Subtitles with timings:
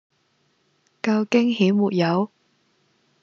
[1.03, 2.31] 夠驚險沒有？